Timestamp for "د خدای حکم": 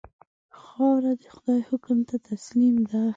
1.21-1.97